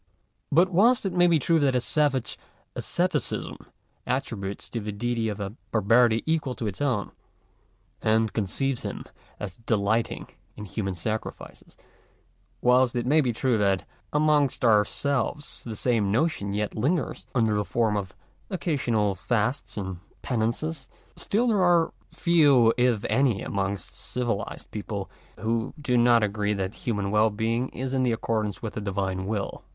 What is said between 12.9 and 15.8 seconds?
it may be true that amongst our selves the